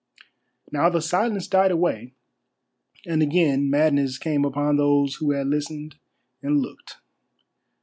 [0.71, 2.15] Now the silence died away,
[3.05, 5.93] and again madness came upon those who had listened
[6.41, 6.97] and looked.